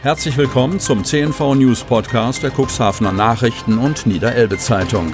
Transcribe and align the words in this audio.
Herzlich 0.00 0.36
willkommen 0.36 0.78
zum 0.78 1.04
CNV 1.04 1.56
News 1.56 1.82
Podcast 1.82 2.44
der 2.44 2.52
Cuxhavener 2.52 3.10
Nachrichten 3.10 3.78
und 3.78 4.06
Niederelbe 4.06 4.56
Zeitung. 4.56 5.12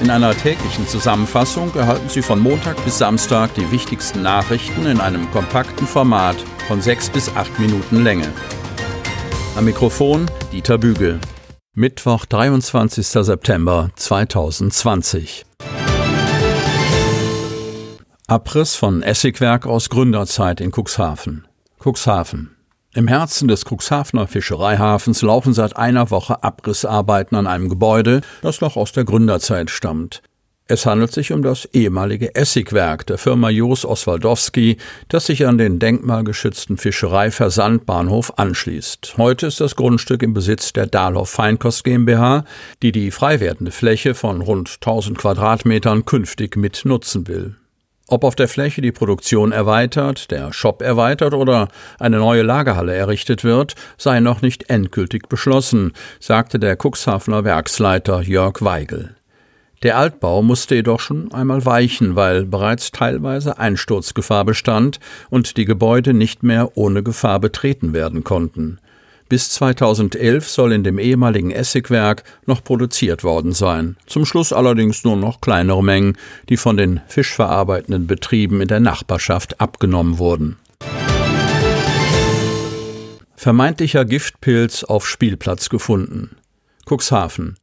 In 0.00 0.10
einer 0.10 0.32
täglichen 0.32 0.86
Zusammenfassung 0.86 1.74
erhalten 1.74 2.08
Sie 2.08 2.22
von 2.22 2.38
Montag 2.38 2.82
bis 2.84 2.98
Samstag 2.98 3.52
die 3.54 3.68
wichtigsten 3.72 4.22
Nachrichten 4.22 4.86
in 4.86 5.00
einem 5.00 5.28
kompakten 5.32 5.88
Format 5.88 6.36
von 6.68 6.80
sechs 6.80 7.10
bis 7.10 7.34
acht 7.34 7.58
Minuten 7.58 8.04
Länge. 8.04 8.32
Am 9.56 9.64
Mikrofon 9.64 10.30
Dieter 10.52 10.78
Bügel. 10.78 11.18
Mittwoch, 11.74 12.26
23. 12.26 13.04
September 13.08 13.90
2020. 13.96 15.44
Abriss 18.28 18.76
von 18.76 19.02
Essigwerk 19.02 19.66
aus 19.66 19.90
Gründerzeit 19.90 20.60
in 20.60 20.70
Cuxhaven. 20.70 21.48
Cuxhaven. 21.82 22.57
Im 22.98 23.06
Herzen 23.06 23.46
des 23.46 23.64
Cuxhavener 23.64 24.26
Fischereihafens 24.26 25.22
laufen 25.22 25.54
seit 25.54 25.76
einer 25.76 26.10
Woche 26.10 26.42
Abrissarbeiten 26.42 27.36
an 27.36 27.46
einem 27.46 27.68
Gebäude, 27.68 28.22
das 28.42 28.60
noch 28.60 28.76
aus 28.76 28.90
der 28.90 29.04
Gründerzeit 29.04 29.70
stammt. 29.70 30.20
Es 30.66 30.84
handelt 30.84 31.12
sich 31.12 31.32
um 31.32 31.42
das 31.42 31.66
ehemalige 31.66 32.34
Essigwerk 32.34 33.06
der 33.06 33.16
Firma 33.16 33.50
Jos 33.50 33.84
Oswaldowski, 33.84 34.78
das 35.06 35.26
sich 35.26 35.46
an 35.46 35.58
den 35.58 35.78
denkmalgeschützten 35.78 36.76
Fischereiversandbahnhof 36.76 38.36
anschließt. 38.36 39.14
Heute 39.16 39.46
ist 39.46 39.60
das 39.60 39.76
Grundstück 39.76 40.24
im 40.24 40.34
Besitz 40.34 40.72
der 40.72 40.88
Dahlhoff 40.88 41.30
Feinkost 41.30 41.84
GmbH, 41.84 42.44
die 42.82 42.90
die 42.90 43.12
frei 43.12 43.38
werdende 43.38 43.70
Fläche 43.70 44.14
von 44.16 44.40
rund 44.40 44.70
1000 44.80 45.16
Quadratmetern 45.16 46.04
künftig 46.04 46.56
mit 46.56 46.84
nutzen 46.84 47.28
will. 47.28 47.54
Ob 48.10 48.24
auf 48.24 48.34
der 48.34 48.48
Fläche 48.48 48.80
die 48.80 48.90
Produktion 48.90 49.52
erweitert, 49.52 50.30
der 50.30 50.50
Shop 50.54 50.80
erweitert 50.80 51.34
oder 51.34 51.68
eine 51.98 52.16
neue 52.16 52.40
Lagerhalle 52.42 52.94
errichtet 52.94 53.44
wird, 53.44 53.74
sei 53.98 54.20
noch 54.20 54.40
nicht 54.40 54.70
endgültig 54.70 55.28
beschlossen, 55.28 55.92
sagte 56.18 56.58
der 56.58 56.78
Cuxhavener 56.82 57.44
Werksleiter 57.44 58.22
Jörg 58.22 58.62
Weigel. 58.62 59.14
Der 59.82 59.98
Altbau 59.98 60.42
musste 60.42 60.74
jedoch 60.74 61.00
schon 61.00 61.32
einmal 61.32 61.66
weichen, 61.66 62.16
weil 62.16 62.46
bereits 62.46 62.92
teilweise 62.92 63.58
Einsturzgefahr 63.58 64.46
bestand 64.46 64.98
und 65.28 65.58
die 65.58 65.66
Gebäude 65.66 66.14
nicht 66.14 66.42
mehr 66.42 66.76
ohne 66.76 67.02
Gefahr 67.02 67.38
betreten 67.38 67.92
werden 67.92 68.24
konnten. 68.24 68.78
Bis 69.28 69.50
2011 69.50 70.48
soll 70.48 70.72
in 70.72 70.84
dem 70.84 70.98
ehemaligen 70.98 71.50
Essigwerk 71.50 72.24
noch 72.46 72.64
produziert 72.64 73.24
worden 73.24 73.52
sein. 73.52 73.98
Zum 74.06 74.24
Schluss 74.24 74.54
allerdings 74.54 75.04
nur 75.04 75.16
noch 75.16 75.42
kleinere 75.42 75.84
Mengen, 75.84 76.16
die 76.48 76.56
von 76.56 76.78
den 76.78 77.02
fischverarbeitenden 77.08 78.06
Betrieben 78.06 78.62
in 78.62 78.68
der 78.68 78.80
Nachbarschaft 78.80 79.60
abgenommen 79.60 80.18
wurden. 80.18 80.56
Vermeintlicher 83.36 84.06
Giftpilz 84.06 84.82
auf 84.82 85.06
Spielplatz 85.06 85.68
gefunden. 85.68 86.36
Cuxhaven. 86.86 87.56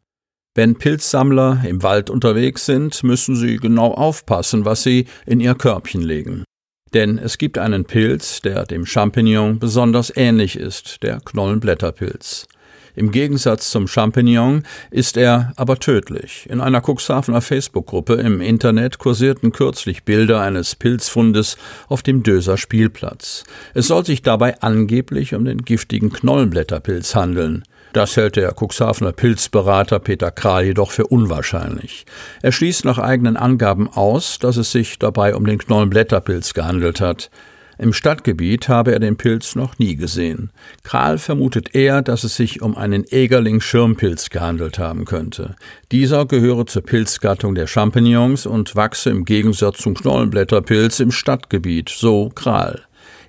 Wenn 0.53 0.75
Pilzsammler 0.75 1.63
im 1.67 1.83
Wald 1.83 2.09
unterwegs 2.09 2.65
sind, 2.65 3.03
müssen 3.03 3.35
sie 3.35 3.57
genau 3.57 3.91
aufpassen, 3.93 4.65
was 4.65 4.83
sie 4.83 5.07
in 5.25 5.39
ihr 5.39 5.55
Körbchen 5.55 6.01
legen. 6.01 6.45
Denn 6.93 7.17
es 7.17 7.37
gibt 7.37 7.57
einen 7.57 7.85
Pilz, 7.85 8.41
der 8.41 8.65
dem 8.65 8.85
Champignon 8.85 9.59
besonders 9.59 10.11
ähnlich 10.15 10.57
ist, 10.57 11.03
der 11.03 11.19
Knollenblätterpilz. 11.19 12.47
Im 12.95 13.11
Gegensatz 13.11 13.71
zum 13.71 13.87
Champignon 13.87 14.63
ist 14.89 15.17
er 15.17 15.51
aber 15.57 15.77
tödlich. 15.79 16.47
In 16.49 16.61
einer 16.61 16.81
Cuxhavener 16.81 17.41
Facebook-Gruppe 17.41 18.13
im 18.13 18.39
Internet 18.39 18.99
kursierten 18.99 19.51
kürzlich 19.51 20.03
Bilder 20.03 20.39
eines 20.39 20.75
Pilzfundes 20.75 21.57
auf 21.89 22.03
dem 22.03 22.23
Döser 22.23 22.57
Spielplatz. 22.57 23.43
Es 23.73 23.87
soll 23.87 24.05
sich 24.05 24.21
dabei 24.21 24.61
angeblich 24.61 25.35
um 25.35 25.43
den 25.43 25.65
giftigen 25.65 26.11
Knollenblätterpilz 26.11 27.15
handeln. 27.15 27.63
Das 27.95 28.17
hält 28.17 28.35
der 28.35 28.53
Cuxhavener 28.53 29.13
Pilzberater 29.13 29.99
Peter 29.99 30.29
Kral 30.29 30.65
jedoch 30.65 30.91
für 30.91 31.07
unwahrscheinlich. 31.07 32.05
Er 32.41 32.51
schließt 32.51 32.83
nach 32.83 32.97
eigenen 32.97 33.37
Angaben 33.37 33.87
aus, 33.87 34.37
dass 34.37 34.57
es 34.57 34.73
sich 34.73 34.99
dabei 34.99 35.33
um 35.33 35.45
den 35.45 35.59
Knollenblätterpilz 35.59 36.53
gehandelt 36.53 36.99
hat. 36.99 37.29
Im 37.77 37.93
Stadtgebiet 37.93 38.67
habe 38.67 38.91
er 38.91 38.99
den 38.99 39.15
Pilz 39.15 39.55
noch 39.55 39.79
nie 39.79 39.95
gesehen. 39.95 40.51
Kral 40.83 41.17
vermutet 41.17 41.73
eher, 41.73 42.01
dass 42.01 42.25
es 42.25 42.35
sich 42.35 42.61
um 42.61 42.75
einen 42.75 43.05
Egerling-Schirmpilz 43.09 44.29
gehandelt 44.29 44.77
haben 44.77 45.05
könnte. 45.05 45.55
Dieser 45.93 46.25
gehöre 46.25 46.65
zur 46.65 46.81
Pilzgattung 46.81 47.55
der 47.55 47.67
Champignons 47.67 48.45
und 48.45 48.75
wachse 48.75 49.09
im 49.09 49.23
Gegensatz 49.23 49.77
zum 49.77 49.93
Knollenblätterpilz 49.93 50.99
im 50.99 51.13
Stadtgebiet, 51.13 51.87
so 51.87 52.27
Kral. 52.27 52.81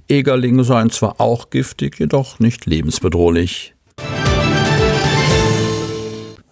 Egerlinge 0.09 0.65
seien 0.65 0.91
zwar 0.91 1.21
auch 1.21 1.51
giftig, 1.51 2.01
jedoch 2.01 2.41
nicht 2.41 2.67
lebensbedrohlich. 2.67 3.76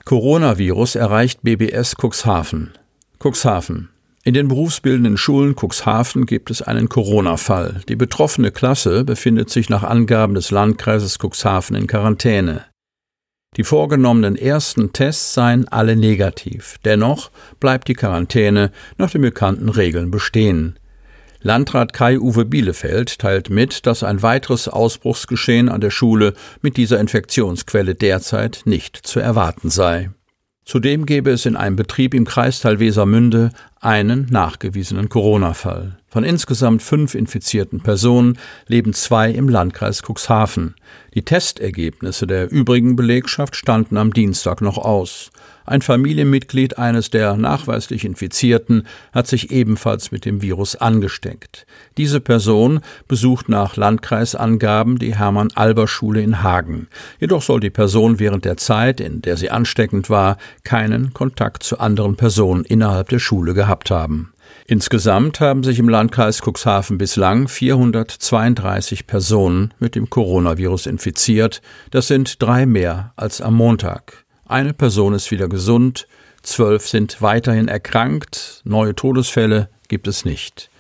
Coronavirus 0.06 0.96
erreicht 0.96 1.40
BBS 1.44 1.96
Cuxhaven. 1.96 2.72
Cuxhaven. 3.18 3.88
In 4.22 4.34
den 4.34 4.48
berufsbildenden 4.48 5.16
Schulen 5.16 5.56
Cuxhaven 5.58 6.26
gibt 6.26 6.50
es 6.50 6.60
einen 6.60 6.90
Corona-Fall. 6.90 7.80
Die 7.88 7.96
betroffene 7.96 8.50
Klasse 8.50 9.04
befindet 9.04 9.48
sich 9.48 9.70
nach 9.70 9.82
Angaben 9.82 10.34
des 10.34 10.50
Landkreises 10.50 11.16
Cuxhaven 11.18 11.74
in 11.74 11.86
Quarantäne. 11.86 12.66
Die 13.56 13.64
vorgenommenen 13.64 14.36
ersten 14.36 14.92
Tests 14.92 15.32
seien 15.32 15.68
alle 15.68 15.96
negativ. 15.96 16.76
Dennoch 16.84 17.30
bleibt 17.58 17.88
die 17.88 17.94
Quarantäne 17.94 18.72
nach 18.98 19.10
den 19.10 19.22
bekannten 19.22 19.70
Regeln 19.70 20.10
bestehen. 20.10 20.78
Landrat 21.46 21.92
Kai-Uwe 21.92 22.46
Bielefeld 22.46 23.18
teilt 23.18 23.50
mit, 23.50 23.84
dass 23.84 24.02
ein 24.02 24.22
weiteres 24.22 24.66
Ausbruchsgeschehen 24.66 25.68
an 25.68 25.82
der 25.82 25.90
Schule 25.90 26.32
mit 26.62 26.78
dieser 26.78 26.98
Infektionsquelle 26.98 27.94
derzeit 27.94 28.62
nicht 28.64 28.96
zu 28.96 29.20
erwarten 29.20 29.68
sei. 29.68 30.08
Zudem 30.64 31.04
gäbe 31.04 31.30
es 31.30 31.44
in 31.44 31.56
einem 31.56 31.76
Betrieb 31.76 32.14
im 32.14 32.24
Kreisteil 32.24 32.80
Wesermünde 32.80 33.50
einen 33.84 34.26
nachgewiesenen 34.30 35.08
Corona-Fall. 35.08 35.98
Von 36.08 36.22
insgesamt 36.22 36.80
fünf 36.80 37.14
infizierten 37.16 37.80
Personen 37.80 38.38
leben 38.68 38.92
zwei 38.92 39.30
im 39.30 39.48
Landkreis 39.48 40.00
Cuxhaven. 40.02 40.76
Die 41.14 41.24
Testergebnisse 41.24 42.26
der 42.26 42.50
übrigen 42.52 42.94
Belegschaft 42.94 43.56
standen 43.56 43.96
am 43.96 44.12
Dienstag 44.12 44.60
noch 44.60 44.78
aus. 44.78 45.32
Ein 45.66 45.80
Familienmitglied 45.80 46.78
eines 46.78 47.10
der 47.10 47.36
nachweislich 47.36 48.04
Infizierten 48.04 48.86
hat 49.12 49.26
sich 49.26 49.50
ebenfalls 49.50 50.12
mit 50.12 50.24
dem 50.24 50.42
Virus 50.42 50.76
angesteckt. 50.76 51.66
Diese 51.96 52.20
Person 52.20 52.80
besucht 53.08 53.48
nach 53.48 53.76
Landkreisangaben 53.76 54.98
die 54.98 55.16
Hermann-Alber-Schule 55.16 56.20
in 56.20 56.42
Hagen. 56.42 56.88
Jedoch 57.18 57.42
soll 57.42 57.60
die 57.60 57.70
Person 57.70 58.20
während 58.20 58.44
der 58.44 58.58
Zeit, 58.58 59.00
in 59.00 59.22
der 59.22 59.36
sie 59.36 59.50
ansteckend 59.50 60.10
war, 60.10 60.36
keinen 60.64 61.14
Kontakt 61.14 61.62
zu 61.62 61.78
anderen 61.80 62.16
Personen 62.16 62.64
innerhalb 62.64 63.08
der 63.08 63.18
Schule 63.18 63.54
gehabt 63.54 63.73
haben. 63.90 64.32
Insgesamt 64.66 65.40
haben 65.40 65.62
sich 65.62 65.78
im 65.78 65.88
Landkreis 65.88 66.40
Cuxhaven 66.40 66.96
bislang 66.96 67.48
432 67.48 69.06
Personen 69.06 69.74
mit 69.78 69.94
dem 69.94 70.08
Coronavirus 70.08 70.86
infiziert. 70.86 71.60
Das 71.90 72.08
sind 72.08 72.40
drei 72.40 72.64
mehr 72.64 73.12
als 73.16 73.40
am 73.40 73.54
Montag. 73.54 74.24
Eine 74.46 74.72
Person 74.72 75.14
ist 75.14 75.30
wieder 75.30 75.48
gesund, 75.48 76.06
zwölf 76.42 76.86
sind 76.88 77.20
weiterhin 77.20 77.68
erkrankt, 77.68 78.62
neue 78.64 78.94
Todesfälle 78.94 79.68
gibt 79.88 80.06
es 80.06 80.24
nicht. 80.24 80.70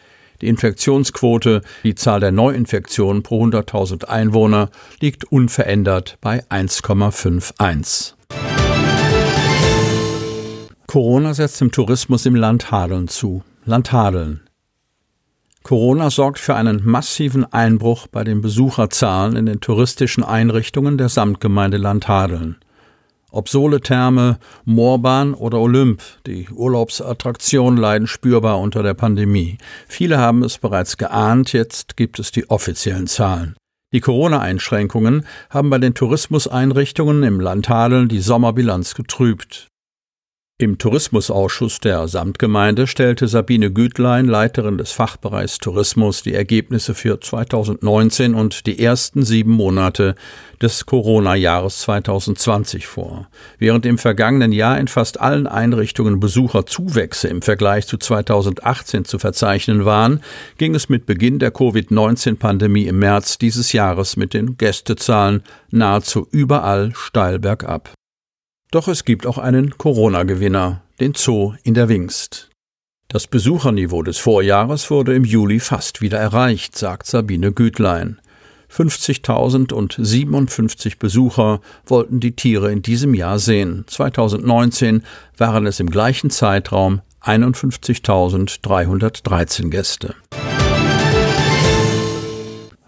Die 0.40 0.48
Infektionsquote, 0.48 1.62
die 1.84 1.94
Zahl 1.94 2.20
der 2.20 2.32
Neuinfektionen 2.32 3.22
pro 3.22 3.44
100.000 3.44 4.04
Einwohner, 4.04 4.70
liegt 5.00 5.24
unverändert 5.24 6.18
bei 6.20 6.44
1,51. 6.50 8.14
Corona 10.94 11.34
setzt 11.34 11.60
dem 11.60 11.72
Tourismus 11.72 12.24
im 12.24 12.36
Land 12.36 12.70
Hadeln 12.70 13.08
zu. 13.08 13.42
Land 13.64 13.90
Hadeln. 13.90 14.42
Corona 15.64 16.08
sorgt 16.08 16.38
für 16.38 16.54
einen 16.54 16.82
massiven 16.84 17.52
Einbruch 17.52 18.06
bei 18.06 18.22
den 18.22 18.40
Besucherzahlen 18.40 19.34
in 19.34 19.44
den 19.44 19.60
touristischen 19.60 20.22
Einrichtungen 20.22 20.96
der 20.96 21.08
Samtgemeinde 21.08 21.78
Land 21.78 22.06
Hadeln. 22.06 22.58
Ob 23.32 23.48
Soletherme, 23.48 24.38
Moorbahn 24.64 25.34
oder 25.34 25.58
Olymp, 25.58 26.00
die 26.28 26.48
Urlaubsattraktionen 26.48 27.76
leiden 27.76 28.06
spürbar 28.06 28.60
unter 28.60 28.84
der 28.84 28.94
Pandemie. 28.94 29.58
Viele 29.88 30.18
haben 30.18 30.44
es 30.44 30.58
bereits 30.58 30.96
geahnt, 30.96 31.52
jetzt 31.52 31.96
gibt 31.96 32.20
es 32.20 32.30
die 32.30 32.48
offiziellen 32.50 33.08
Zahlen. 33.08 33.56
Die 33.92 34.00
Corona-Einschränkungen 34.00 35.26
haben 35.50 35.70
bei 35.70 35.78
den 35.78 35.94
Tourismuseinrichtungen 35.94 37.24
im 37.24 37.40
Land 37.40 37.68
Hadeln 37.68 38.06
die 38.06 38.20
Sommerbilanz 38.20 38.94
getrübt. 38.94 39.66
Im 40.56 40.78
Tourismusausschuss 40.78 41.80
der 41.80 42.06
Samtgemeinde 42.06 42.86
stellte 42.86 43.26
Sabine 43.26 43.72
Gütlein, 43.72 44.28
Leiterin 44.28 44.78
des 44.78 44.92
Fachbereichs 44.92 45.58
Tourismus, 45.58 46.22
die 46.22 46.32
Ergebnisse 46.32 46.94
für 46.94 47.20
2019 47.20 48.36
und 48.36 48.64
die 48.66 48.78
ersten 48.78 49.24
sieben 49.24 49.50
Monate 49.50 50.14
des 50.62 50.86
Corona-Jahres 50.86 51.80
2020 51.80 52.86
vor. 52.86 53.26
Während 53.58 53.84
im 53.84 53.98
vergangenen 53.98 54.52
Jahr 54.52 54.78
in 54.78 54.86
fast 54.86 55.20
allen 55.20 55.48
Einrichtungen 55.48 56.20
Besucherzuwächse 56.20 57.26
im 57.26 57.42
Vergleich 57.42 57.88
zu 57.88 57.98
2018 57.98 59.04
zu 59.04 59.18
verzeichnen 59.18 59.84
waren, 59.84 60.20
ging 60.56 60.76
es 60.76 60.88
mit 60.88 61.04
Beginn 61.04 61.40
der 61.40 61.50
Covid-19-Pandemie 61.50 62.86
im 62.86 63.00
März 63.00 63.38
dieses 63.38 63.72
Jahres 63.72 64.16
mit 64.16 64.34
den 64.34 64.56
Gästezahlen 64.56 65.42
nahezu 65.72 66.28
überall 66.30 66.92
steil 66.94 67.40
bergab. 67.40 67.92
Doch 68.74 68.88
es 68.88 69.04
gibt 69.04 69.24
auch 69.24 69.38
einen 69.38 69.78
Corona-Gewinner, 69.78 70.82
den 70.98 71.14
Zoo 71.14 71.54
in 71.62 71.74
der 71.74 71.88
Wingst. 71.88 72.50
Das 73.06 73.28
Besucherniveau 73.28 74.02
des 74.02 74.18
Vorjahres 74.18 74.90
wurde 74.90 75.14
im 75.14 75.22
Juli 75.22 75.60
fast 75.60 76.00
wieder 76.00 76.18
erreicht, 76.18 76.76
sagt 76.76 77.06
Sabine 77.06 77.52
Gütlein. 77.52 78.20
50.000 78.72 79.72
und 79.72 79.94
57 79.96 80.98
Besucher 80.98 81.60
wollten 81.86 82.18
die 82.18 82.34
Tiere 82.34 82.72
in 82.72 82.82
diesem 82.82 83.14
Jahr 83.14 83.38
sehen. 83.38 83.84
2019 83.86 85.04
waren 85.36 85.66
es 85.66 85.78
im 85.78 85.88
gleichen 85.88 86.30
Zeitraum 86.30 87.00
51.313 87.22 89.70
Gäste. 89.70 90.16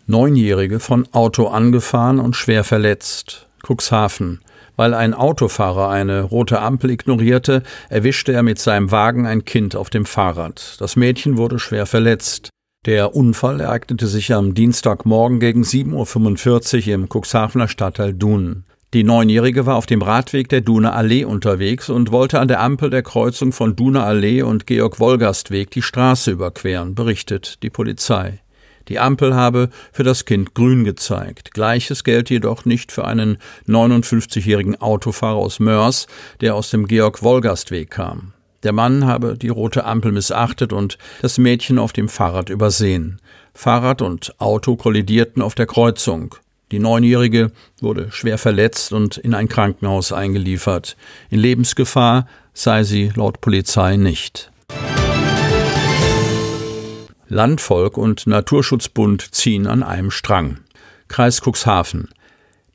Neunjährige 0.08 0.80
von 0.80 1.06
Auto 1.12 1.46
angefahren 1.46 2.18
und 2.18 2.34
schwer 2.34 2.64
verletzt. 2.64 3.46
Cuxhaven. 3.64 4.40
Weil 4.76 4.94
ein 4.94 5.14
Autofahrer 5.14 5.88
eine 5.88 6.22
rote 6.22 6.60
Ampel 6.60 6.90
ignorierte, 6.90 7.62
erwischte 7.88 8.32
er 8.32 8.42
mit 8.42 8.58
seinem 8.58 8.90
Wagen 8.90 9.26
ein 9.26 9.44
Kind 9.44 9.74
auf 9.74 9.90
dem 9.90 10.04
Fahrrad. 10.04 10.76
Das 10.78 10.96
Mädchen 10.96 11.36
wurde 11.36 11.58
schwer 11.58 11.86
verletzt. 11.86 12.50
Der 12.84 13.16
Unfall 13.16 13.60
ereignete 13.60 14.06
sich 14.06 14.32
am 14.32 14.54
Dienstagmorgen 14.54 15.40
gegen 15.40 15.62
7.45 15.62 16.86
Uhr 16.86 16.94
im 16.94 17.08
Cuxhavener 17.08 17.66
Stadtteil 17.66 18.12
Dunen. 18.14 18.64
Die 18.94 19.02
Neunjährige 19.02 19.66
war 19.66 19.74
auf 19.74 19.86
dem 19.86 20.00
Radweg 20.00 20.48
der 20.48 20.60
Duner 20.60 20.94
Allee 20.94 21.24
unterwegs 21.24 21.90
und 21.90 22.12
wollte 22.12 22.38
an 22.38 22.46
der 22.46 22.60
Ampel 22.60 22.88
der 22.88 23.02
Kreuzung 23.02 23.50
von 23.50 23.74
Duner 23.74 24.04
Allee 24.04 24.42
und 24.42 24.66
Georg-Wolgast-Weg 24.66 25.72
die 25.72 25.82
Straße 25.82 26.30
überqueren, 26.30 26.94
berichtet 26.94 27.62
die 27.64 27.70
Polizei. 27.70 28.40
Die 28.88 28.98
Ampel 28.98 29.34
habe 29.34 29.70
für 29.92 30.04
das 30.04 30.24
Kind 30.24 30.54
grün 30.54 30.84
gezeigt. 30.84 31.52
Gleiches 31.52 32.04
gelte 32.04 32.34
jedoch 32.34 32.64
nicht 32.64 32.92
für 32.92 33.04
einen 33.04 33.38
59-jährigen 33.66 34.80
Autofahrer 34.80 35.36
aus 35.36 35.58
Mörs, 35.58 36.06
der 36.40 36.54
aus 36.54 36.70
dem 36.70 36.86
Georg-Wolgast-Weg 36.86 37.90
kam. 37.90 38.32
Der 38.62 38.72
Mann 38.72 39.06
habe 39.06 39.36
die 39.36 39.48
rote 39.48 39.84
Ampel 39.84 40.12
missachtet 40.12 40.72
und 40.72 40.98
das 41.22 41.38
Mädchen 41.38 41.78
auf 41.78 41.92
dem 41.92 42.08
Fahrrad 42.08 42.48
übersehen. 42.48 43.20
Fahrrad 43.54 44.02
und 44.02 44.34
Auto 44.40 44.76
kollidierten 44.76 45.42
auf 45.42 45.54
der 45.54 45.66
Kreuzung. 45.66 46.34
Die 46.72 46.80
Neunjährige 46.80 47.52
wurde 47.80 48.10
schwer 48.10 48.38
verletzt 48.38 48.92
und 48.92 49.18
in 49.18 49.34
ein 49.34 49.48
Krankenhaus 49.48 50.12
eingeliefert. 50.12 50.96
In 51.30 51.38
Lebensgefahr 51.38 52.26
sei 52.54 52.82
sie 52.82 53.12
laut 53.14 53.40
Polizei 53.40 53.96
nicht. 53.96 54.50
Landvolk 57.28 57.98
und 57.98 58.28
Naturschutzbund 58.28 59.34
ziehen 59.34 59.66
an 59.66 59.82
einem 59.82 60.12
Strang. 60.12 60.58
Kreis 61.08 61.42
Cuxhaven. 61.44 62.08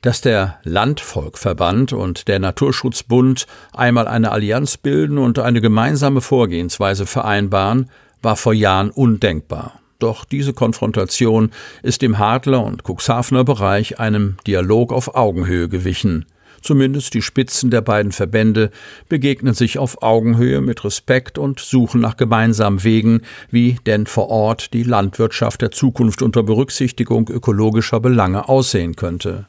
Dass 0.02 0.20
der 0.20 0.58
Landvolkverband 0.64 1.94
und 1.94 2.28
der 2.28 2.38
Naturschutzbund 2.38 3.46
einmal 3.72 4.06
eine 4.06 4.30
Allianz 4.30 4.76
bilden 4.76 5.16
und 5.16 5.38
eine 5.38 5.62
gemeinsame 5.62 6.20
Vorgehensweise 6.20 7.06
vereinbaren, 7.06 7.90
war 8.20 8.36
vor 8.36 8.52
Jahren 8.52 8.90
undenkbar. 8.90 9.80
Doch 9.98 10.26
diese 10.26 10.52
Konfrontation 10.52 11.50
ist 11.82 12.02
im 12.02 12.18
Hadler 12.18 12.62
und 12.62 12.82
Cuxhavener 12.86 13.44
Bereich 13.44 14.00
einem 14.00 14.36
Dialog 14.46 14.92
auf 14.92 15.14
Augenhöhe 15.14 15.70
gewichen. 15.70 16.26
Zumindest 16.62 17.14
die 17.14 17.22
Spitzen 17.22 17.70
der 17.70 17.80
beiden 17.80 18.12
Verbände 18.12 18.70
begegnen 19.08 19.54
sich 19.54 19.78
auf 19.78 20.02
Augenhöhe 20.02 20.60
mit 20.60 20.84
Respekt 20.84 21.38
und 21.38 21.60
suchen 21.60 22.00
nach 22.00 22.16
gemeinsamen 22.16 22.84
Wegen, 22.84 23.22
wie 23.50 23.76
denn 23.86 24.06
vor 24.06 24.28
Ort 24.28 24.72
die 24.72 24.84
Landwirtschaft 24.84 25.60
der 25.60 25.72
Zukunft 25.72 26.22
unter 26.22 26.42
Berücksichtigung 26.42 27.28
ökologischer 27.28 28.00
Belange 28.00 28.48
aussehen 28.48 28.96
könnte. 28.96 29.46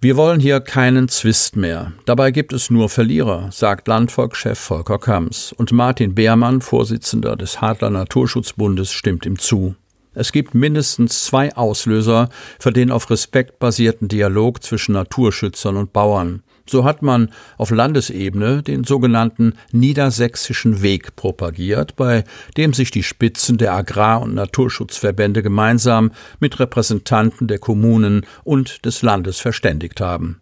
Wir 0.00 0.18
wollen 0.18 0.38
hier 0.38 0.60
keinen 0.60 1.08
Zwist 1.08 1.56
mehr. 1.56 1.92
Dabei 2.04 2.30
gibt 2.30 2.52
es 2.52 2.68
nur 2.68 2.90
Verlierer, 2.90 3.48
sagt 3.50 3.88
Landvolkschef 3.88 4.58
Volker 4.58 4.98
Kams. 4.98 5.54
Und 5.54 5.72
Martin 5.72 6.14
Beermann, 6.14 6.60
Vorsitzender 6.60 7.36
des 7.36 7.62
Hadler 7.62 7.88
Naturschutzbundes, 7.88 8.92
stimmt 8.92 9.24
ihm 9.24 9.38
zu. 9.38 9.76
Es 10.14 10.32
gibt 10.32 10.54
mindestens 10.54 11.24
zwei 11.24 11.54
Auslöser 11.54 12.28
für 12.58 12.72
den 12.72 12.90
auf 12.90 13.10
Respekt 13.10 13.58
basierten 13.58 14.08
Dialog 14.08 14.62
zwischen 14.62 14.92
Naturschützern 14.92 15.76
und 15.76 15.92
Bauern. 15.92 16.42
So 16.66 16.84
hat 16.84 17.02
man 17.02 17.30
auf 17.58 17.70
Landesebene 17.70 18.62
den 18.62 18.84
sogenannten 18.84 19.54
Niedersächsischen 19.72 20.80
Weg 20.82 21.14
propagiert, 21.14 21.96
bei 21.96 22.24
dem 22.56 22.72
sich 22.72 22.90
die 22.90 23.02
Spitzen 23.02 23.58
der 23.58 23.74
Agrar- 23.74 24.22
und 24.22 24.34
Naturschutzverbände 24.34 25.42
gemeinsam 25.42 26.12
mit 26.40 26.58
Repräsentanten 26.58 27.48
der 27.48 27.58
Kommunen 27.58 28.24
und 28.44 28.86
des 28.86 29.02
Landes 29.02 29.40
verständigt 29.40 30.00
haben. 30.00 30.40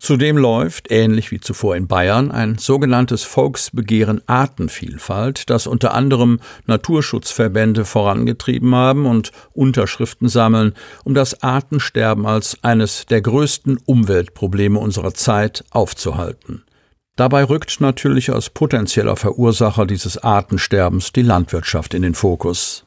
Zudem 0.00 0.38
läuft, 0.38 0.90
ähnlich 0.90 1.30
wie 1.30 1.40
zuvor 1.40 1.76
in 1.76 1.86
Bayern, 1.86 2.30
ein 2.30 2.56
sogenanntes 2.56 3.22
Volksbegehren 3.22 4.22
Artenvielfalt, 4.26 5.50
das 5.50 5.66
unter 5.66 5.92
anderem 5.92 6.40
Naturschutzverbände 6.64 7.84
vorangetrieben 7.84 8.74
haben 8.74 9.04
und 9.04 9.30
Unterschriften 9.52 10.30
sammeln, 10.30 10.72
um 11.04 11.12
das 11.12 11.42
Artensterben 11.42 12.24
als 12.24 12.56
eines 12.64 13.04
der 13.04 13.20
größten 13.20 13.78
Umweltprobleme 13.84 14.78
unserer 14.78 15.12
Zeit 15.12 15.64
aufzuhalten. 15.70 16.64
Dabei 17.16 17.44
rückt 17.44 17.82
natürlich 17.82 18.32
als 18.32 18.48
potenzieller 18.48 19.16
Verursacher 19.16 19.84
dieses 19.84 20.16
Artensterbens 20.16 21.12
die 21.12 21.20
Landwirtschaft 21.20 21.92
in 21.92 22.00
den 22.00 22.14
Fokus. 22.14 22.86